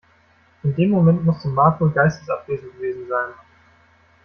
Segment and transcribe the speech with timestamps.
[0.63, 3.33] In dem Moment musste Mark wohl geistesabwesend gewesen sein.